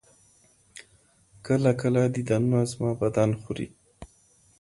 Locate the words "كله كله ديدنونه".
1.45-2.59